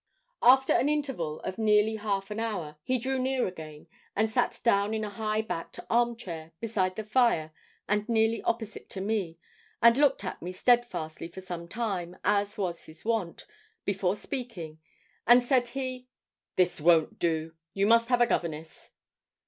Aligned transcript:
After 0.41 0.73
an 0.73 0.89
interval 0.89 1.41
of 1.41 1.59
nearly 1.59 1.97
half 1.97 2.31
an 2.31 2.39
hour, 2.39 2.75
he 2.81 2.97
drew 2.97 3.19
near 3.19 3.45
again, 3.45 3.85
and 4.15 4.31
sat 4.31 4.59
down 4.63 4.95
in 4.95 5.03
a 5.03 5.11
high 5.11 5.43
backed 5.43 5.79
arm 5.91 6.15
chair, 6.15 6.53
beside 6.59 6.95
the 6.95 7.03
fire, 7.03 7.51
and 7.87 8.09
nearly 8.09 8.41
opposite 8.41 8.89
to 8.89 8.99
me, 9.01 9.37
and 9.79 9.99
looked 9.99 10.23
at 10.23 10.41
me 10.41 10.53
steadfastly 10.53 11.27
for 11.27 11.41
some 11.41 11.67
time, 11.67 12.17
as 12.23 12.57
was 12.57 12.85
his 12.85 13.05
wont, 13.05 13.45
before 13.85 14.15
speaking; 14.15 14.79
and 15.27 15.43
said 15.43 15.67
he 15.67 16.07
'This 16.55 16.81
won't 16.81 17.19
do 17.19 17.53
you 17.75 17.85
must 17.85 18.09
have 18.09 18.21
a 18.21 18.25
governess.' 18.25 18.93